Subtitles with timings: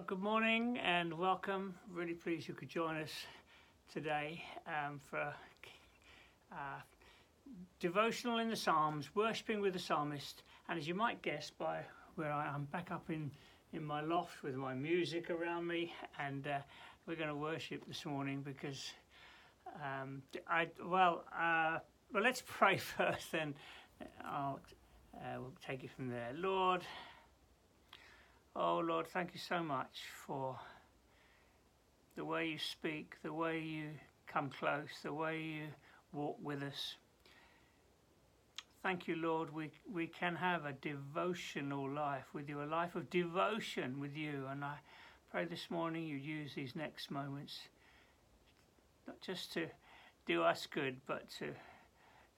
[0.00, 1.74] Well, good morning and welcome.
[1.92, 3.10] Really pleased you could join us
[3.92, 5.34] today um, for
[6.50, 6.80] uh,
[7.80, 10.42] devotional in the Psalms, worshipping with the psalmist.
[10.70, 11.80] And as you might guess by
[12.14, 13.30] where I am back up in,
[13.74, 16.60] in my loft with my music around me, and uh,
[17.06, 18.92] we're going to worship this morning because
[19.84, 21.76] um, I well uh,
[22.10, 23.54] well let's pray first, then
[24.24, 24.60] I'll
[25.14, 26.30] uh, we'll take it from there.
[26.34, 26.86] Lord.
[28.56, 30.58] Oh Lord, thank you so much for
[32.16, 33.90] the way you speak, the way you
[34.26, 35.66] come close, the way you
[36.12, 36.96] walk with us.
[38.82, 43.08] Thank you, Lord, we, we can have a devotional life with you, a life of
[43.08, 44.46] devotion with you.
[44.50, 44.78] And I
[45.30, 47.60] pray this morning you use these next moments
[49.06, 49.66] not just to
[50.26, 51.52] do us good, but to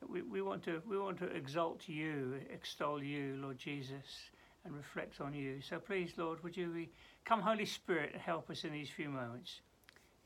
[0.07, 4.31] we, we want to we want to exalt you, extol you, Lord Jesus
[4.65, 5.61] and reflect on you.
[5.61, 6.87] So please, Lord, would you
[7.25, 9.61] come, Holy Spirit, and help us in these few moments.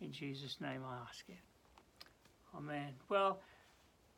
[0.01, 1.37] In Jesus' name I ask it.
[2.57, 2.95] Amen.
[3.09, 3.41] Well,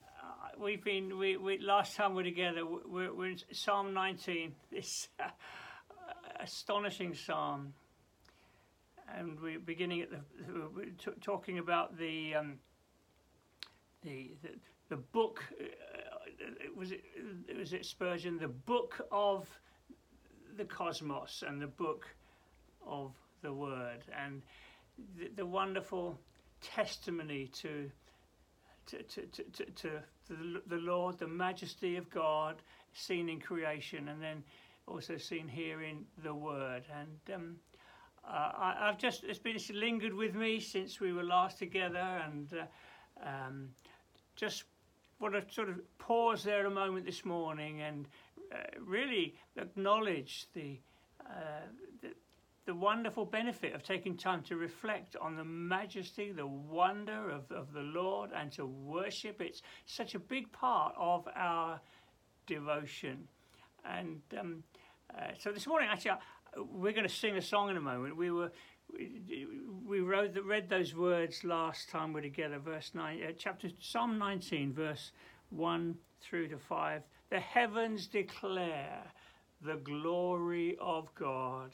[0.02, 4.54] uh, we've been, we, we, last time we are together, we're, we're in Psalm 19,
[4.72, 5.28] this uh,
[6.40, 7.74] astonishing psalm.
[9.16, 10.20] And we're beginning at the,
[10.74, 12.58] we're t- talking about the, um,
[14.02, 14.50] the, the,
[14.90, 15.64] the book, uh,
[16.76, 17.02] was it,
[17.56, 19.48] was it Spurgeon, the book of
[20.58, 22.06] the cosmos and the book
[22.86, 24.42] of the Word and
[25.16, 26.18] the, the wonderful
[26.60, 27.90] testimony to
[28.86, 29.90] to, to, to, to,
[30.66, 32.62] the, Lord, the majesty of God
[32.94, 34.42] seen in creation and then
[34.86, 36.84] also seen here in the Word.
[36.98, 37.56] And um,
[38.26, 41.98] uh, I, have just, it's been it's lingered with me since we were last together
[41.98, 43.68] and uh, um,
[44.36, 44.64] just
[45.20, 48.08] want to sort of pause there a moment this morning and
[48.80, 50.78] really acknowledge the,
[51.24, 51.66] uh,
[52.02, 52.08] the,
[52.66, 57.72] the wonderful benefit of taking time to reflect on the majesty, the wonder of, of
[57.72, 59.40] the Lord, and to worship.
[59.40, 61.80] It's such a big part of our
[62.46, 63.28] devotion.
[63.84, 64.62] And um,
[65.16, 66.16] uh, so this morning, actually, uh,
[66.72, 68.16] we're going to sing a song in a moment.
[68.16, 68.50] We were
[69.86, 74.18] we, wrote, read those words last time we are together, verse nine, uh, chapter Psalm
[74.18, 75.12] 19, verse
[75.50, 77.02] one through to five.
[77.30, 79.02] The heavens declare
[79.60, 81.70] the glory of God.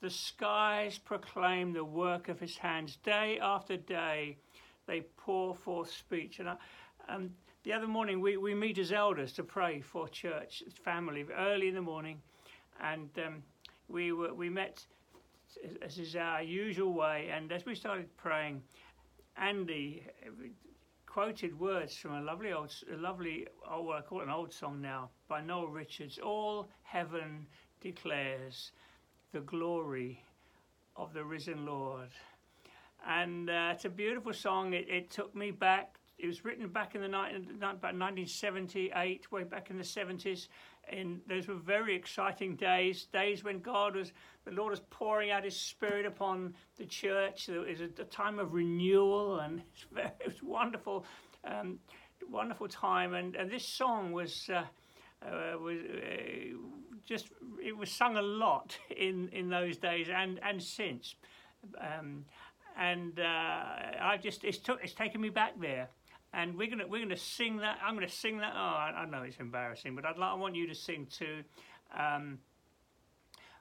[0.00, 2.96] The skies proclaim the work of his hands.
[3.02, 4.36] Day after day,
[4.86, 6.38] they pour forth speech.
[6.38, 6.56] And I,
[7.08, 7.30] um,
[7.64, 11.74] the other morning, we, we meet as elders to pray for church family early in
[11.74, 12.20] the morning.
[12.80, 13.42] And um,
[13.88, 14.86] we, were, we met,
[15.82, 17.30] as is our usual way.
[17.32, 18.62] And as we started praying,
[19.36, 20.04] Andy
[21.16, 24.82] quoted words from a lovely old, a lovely, oh, I call it an old song
[24.82, 26.18] now, by Noel Richards.
[26.18, 27.46] All heaven
[27.80, 28.72] declares
[29.32, 30.22] the glory
[30.94, 32.10] of the risen Lord.
[33.08, 34.74] And uh, it's a beautiful song.
[34.74, 35.94] It, it, took me back.
[36.18, 40.48] It was written back in the night, about 1978, way back in the 70s.
[40.88, 44.12] And those were very exciting days, days when God was,
[44.44, 47.48] the Lord was pouring out His Spirit upon the church.
[47.48, 51.04] It was a, time of renewal, and very, it was wonderful,
[51.44, 51.78] um,
[52.30, 53.14] wonderful time.
[53.14, 54.48] And, and this song was.
[54.52, 54.62] Uh,
[55.22, 56.56] uh, was uh,
[57.06, 57.30] just
[57.64, 61.14] it was sung a lot in, in those days and and since,
[61.80, 62.24] um,
[62.78, 65.88] and uh, I just it's took it's taken me back there
[66.36, 67.78] and we're gonna we're gonna sing that.
[67.82, 68.52] I'm gonna sing that.
[68.54, 71.42] Oh, I, I know it's embarrassing, but I'd like, I want you to sing too.
[71.98, 72.38] Um,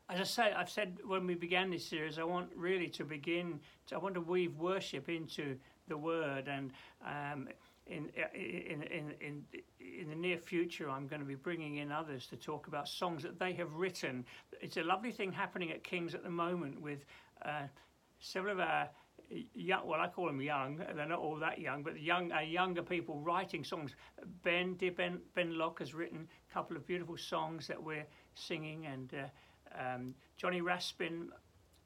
[0.09, 3.59] as I say, I've said when we began this series, I want really to begin.
[3.87, 5.55] To, I want to weave worship into
[5.87, 6.71] the word, and
[7.03, 7.47] um,
[7.87, 9.43] in, in in in
[9.79, 13.23] in the near future, I'm going to be bringing in others to talk about songs
[13.23, 14.25] that they have written.
[14.61, 17.05] It's a lovely thing happening at Kings at the moment with
[17.43, 17.67] uh,
[18.19, 18.89] several of our
[19.53, 20.77] young, well, I call them young.
[20.95, 23.95] They're not all that young, but young, uh, younger people writing songs.
[24.43, 28.05] Ben, dear Ben, Ben Locke has written a couple of beautiful songs that we're
[28.35, 31.29] singing, and uh, um, Johnny Raspin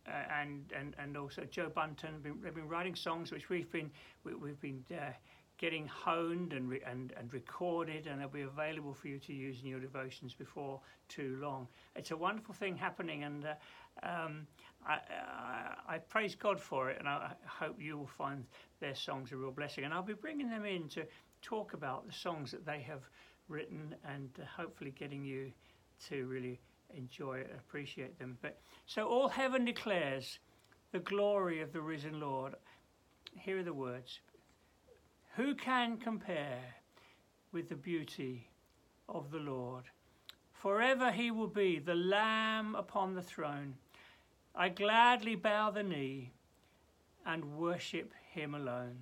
[0.08, 3.72] uh, and, and and also Joe Bunton have been, they've been writing songs which we've
[3.72, 3.92] been
[4.24, 5.12] we, have been uh,
[5.60, 9.62] getting honed and, re- and and recorded, and they'll be available for you to use
[9.62, 10.80] in your devotions before
[11.10, 11.68] too long.
[11.96, 13.54] It's a wonderful thing happening, and uh,
[14.02, 14.48] um,
[14.88, 18.46] I, I, I, praise God for it, and I hope you will find
[18.80, 19.84] their songs a real blessing.
[19.84, 21.06] And I'll be bringing them in to
[21.42, 23.02] talk about the songs that they have
[23.50, 25.52] written, and uh, hopefully getting you
[26.08, 26.62] to really
[26.96, 28.38] enjoy and appreciate them.
[28.42, 30.40] But so all heaven declares
[30.94, 32.56] the glory of the risen Lord.
[33.36, 34.22] Here are the words:
[35.40, 36.76] Who can compare
[37.54, 38.50] with the beauty
[39.08, 39.86] of the Lord?
[40.52, 43.76] Forever he will be the Lamb upon the throne
[44.54, 46.34] I gladly bow the knee
[47.26, 48.98] and worship him alone.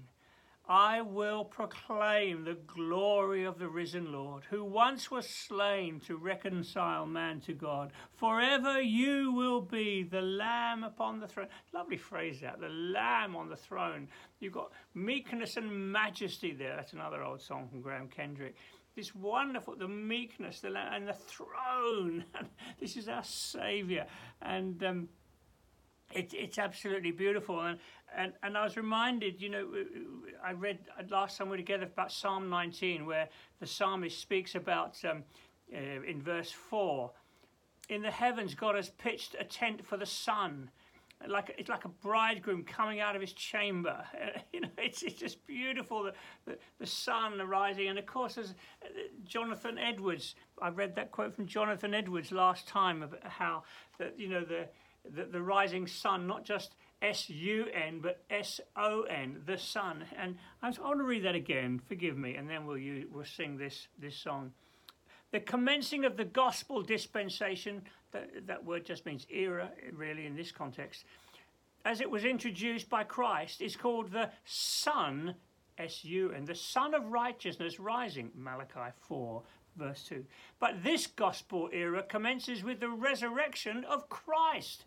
[0.69, 7.05] I will proclaim the glory of the risen Lord, who once was slain to reconcile
[7.05, 7.93] man to God.
[8.15, 11.47] Forever you will be the Lamb upon the throne.
[11.73, 14.09] Lovely phrase that, the Lamb on the throne.
[14.41, 16.75] You've got meekness and majesty there.
[16.75, 18.55] That's another old song from Graham Kendrick.
[18.93, 22.25] This wonderful, the meekness, the Lamb, and the throne.
[22.81, 24.05] this is our Saviour.
[24.41, 25.09] And um,
[26.11, 27.61] it, it's absolutely beautiful.
[27.61, 27.79] And,
[28.17, 29.67] and, and I was reminded, you know,
[30.43, 30.79] I read
[31.09, 33.29] last time we were together about Psalm 19, where
[33.59, 35.23] the psalmist speaks about, um,
[35.73, 37.11] uh, in verse 4,
[37.89, 40.71] in the heavens, God has pitched a tent for the sun.
[41.27, 44.03] Like it's like a bridegroom coming out of his chamber.
[44.13, 46.03] Uh, you know, it's, it's just beautiful.
[46.03, 46.13] The,
[46.45, 48.87] the, the sun arising, and of course, as uh,
[49.25, 53.63] Jonathan Edwards, I read that quote from Jonathan Edwards last time about how
[53.99, 54.67] that you know the
[55.15, 60.05] the, the rising sun, not just S U N, but S O N, the sun.
[60.17, 61.79] And I want to read that again.
[61.88, 62.79] Forgive me, and then we'll
[63.11, 64.51] we'll sing this this song.
[65.31, 67.83] The commencing of the gospel dispensation.
[68.11, 71.03] That, that word just means era, really, in this context.
[71.83, 75.35] As it was introduced by Christ, is called the Sun,
[75.77, 79.43] S U N, the Sun of Righteousness rising, Malachi 4,
[79.77, 80.25] verse 2.
[80.59, 84.85] But this gospel era commences with the resurrection of Christ.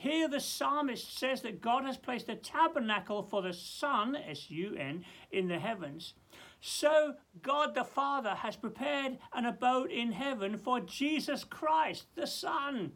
[0.00, 4.74] Here, the psalmist says that God has placed a tabernacle for the Sun, S U
[4.74, 6.14] N, in the heavens.
[6.62, 12.92] So, God the Father has prepared an abode in heaven for Jesus Christ, the Son.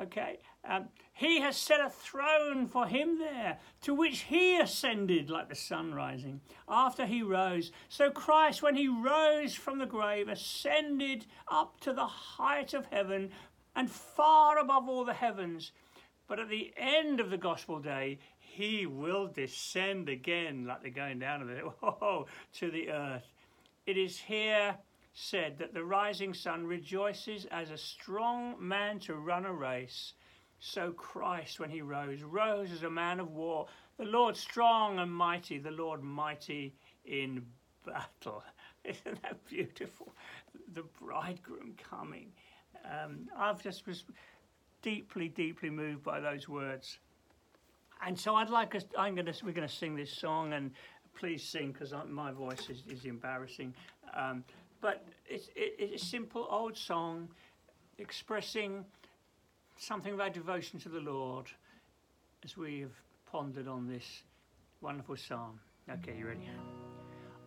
[0.00, 5.48] Okay, um, he has set a throne for him there, to which he ascended like
[5.48, 7.72] the sun rising after he rose.
[7.88, 13.30] So Christ, when he rose from the grave, ascended up to the height of heaven
[13.76, 15.70] and far above all the heavens.
[16.26, 21.20] But at the end of the gospel day, he will descend again, like the going
[21.20, 21.64] down of it,
[22.58, 23.32] to the earth.
[23.86, 24.76] It is here
[25.12, 30.14] said that the rising sun rejoices as a strong man to run a race.
[30.58, 33.66] So Christ, when he rose, rose as a man of war,
[33.98, 36.74] the Lord strong and mighty, the Lord mighty
[37.04, 37.46] in
[37.86, 38.42] battle.
[38.84, 40.14] Isn't that beautiful?
[40.74, 42.32] The bridegroom coming.
[42.84, 44.04] Um, I've just was
[44.82, 46.98] deeply, deeply moved by those words.
[48.04, 50.70] And so I'd like us, I'm going to, we're going to sing this song and
[51.18, 53.74] please sing because my voice is, is embarrassing.
[54.14, 54.44] Um,
[54.80, 57.28] but it's, it, it's a simple old song
[57.98, 58.84] expressing
[59.78, 61.46] something of our devotion to the Lord
[62.44, 62.92] as we have
[63.30, 64.22] pondered on this
[64.80, 65.58] wonderful psalm.
[65.90, 66.48] Okay, you ready?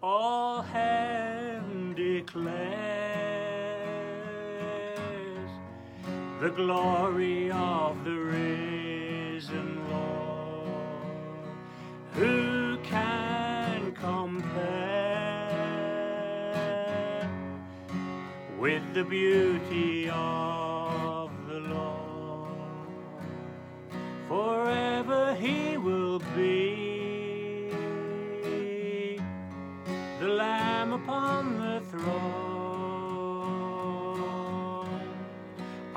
[0.02, 3.29] All heaven declares
[6.40, 10.70] the glory of the risen Lord.
[12.14, 14.40] Who can compare
[18.58, 20.69] with the beauty of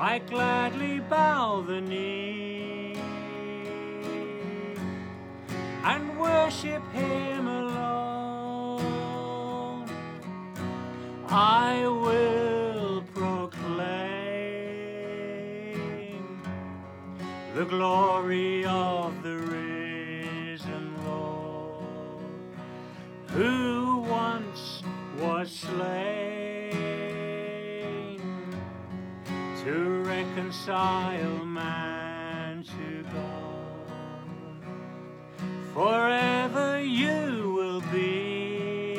[0.05, 2.97] I gladly bow the knee
[5.85, 8.81] and worship Him alone.
[11.29, 13.63] I will proclaim
[17.55, 18.82] the glory of
[30.67, 34.63] reconcile man to God.
[35.73, 38.95] Forever you will be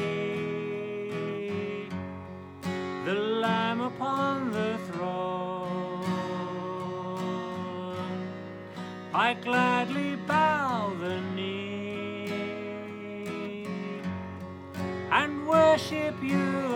[3.04, 6.04] the Lamb upon the throne.
[9.14, 12.30] I gladly bow the knee
[15.10, 16.73] and worship you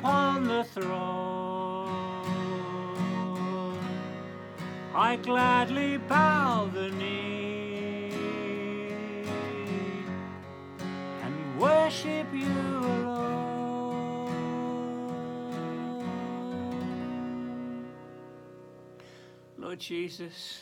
[0.00, 2.16] upon the throne.
[4.94, 8.10] I gladly bow the knee
[11.22, 13.36] and worship you alone.
[19.58, 20.60] Lord Jesus,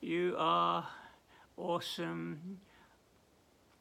[0.00, 0.86] you are
[1.56, 2.60] awesome.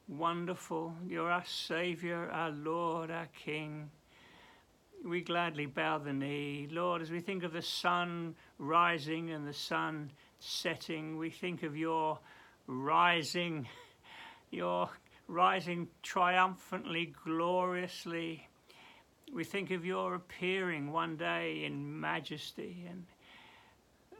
[0.07, 0.95] wonderful.
[1.05, 3.91] You're our Saviour, our Lord, our King.
[5.07, 6.67] We gladly bow the knee.
[6.69, 11.77] Lord, as we think of the sun rising and the sun setting, we think of
[11.77, 12.19] your
[12.67, 13.69] rising,
[14.51, 14.89] your
[15.29, 18.49] rising triumphantly, gloriously.
[19.33, 22.85] We think of your appearing one day in majesty.
[22.89, 23.05] And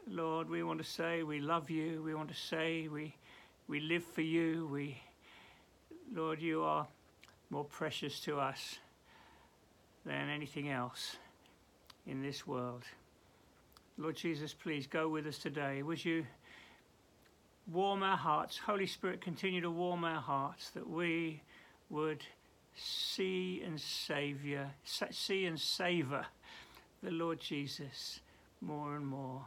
[0.08, 2.02] Lord, we want to say we love you.
[2.02, 3.14] We want to say we,
[3.66, 4.66] we live for you.
[4.72, 5.02] We,
[6.14, 6.86] Lord, you are
[7.50, 8.78] more precious to us
[10.38, 11.16] anything else
[12.06, 12.84] in this world.
[13.96, 15.82] Lord Jesus, please go with us today.
[15.82, 16.24] Would you
[17.66, 18.56] warm our hearts?
[18.56, 21.42] Holy Spirit, continue to warm our hearts that we
[21.90, 22.22] would
[22.76, 24.70] see and saviour,
[25.10, 26.24] see and savour
[27.02, 28.20] the Lord Jesus
[28.60, 29.44] more and more.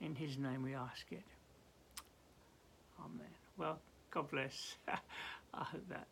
[0.00, 1.22] In his name we ask it.
[2.98, 3.30] Amen.
[3.56, 3.78] Well,
[4.10, 4.74] God bless.
[4.88, 6.08] I hope that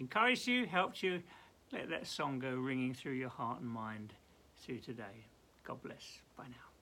[0.00, 1.22] encouraged you, helped you.
[1.74, 4.14] Let that song go ringing through your heart and mind
[4.58, 5.26] through today.
[5.64, 6.20] God bless.
[6.36, 6.73] Bye now.